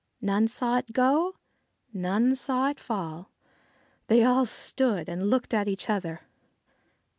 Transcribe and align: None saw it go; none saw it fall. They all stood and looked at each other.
None 0.19 0.47
saw 0.47 0.77
it 0.79 0.93
go; 0.93 1.35
none 1.93 2.33
saw 2.35 2.69
it 2.71 2.79
fall. 2.79 3.29
They 4.07 4.23
all 4.23 4.47
stood 4.47 5.07
and 5.07 5.29
looked 5.29 5.53
at 5.53 5.67
each 5.67 5.91
other. 5.91 6.21